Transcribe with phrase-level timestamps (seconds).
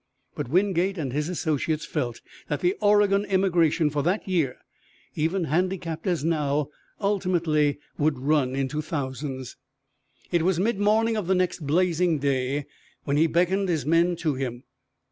[0.33, 4.57] But Wingate and his associates felt that the Oregon immigration for that year,
[5.13, 9.57] even handicapped as now, ultimately would run into thousands.
[10.31, 12.65] It was mid morning of the next blazing day
[13.03, 14.63] when he beckoned his men to him.